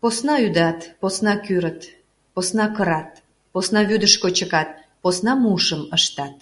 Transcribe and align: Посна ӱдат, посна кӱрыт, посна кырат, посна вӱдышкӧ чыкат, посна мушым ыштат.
Посна 0.00 0.34
ӱдат, 0.46 0.78
посна 1.00 1.34
кӱрыт, 1.44 1.80
посна 2.34 2.64
кырат, 2.76 3.10
посна 3.52 3.80
вӱдышкӧ 3.88 4.28
чыкат, 4.38 4.68
посна 5.02 5.32
мушым 5.42 5.82
ыштат. 5.96 6.36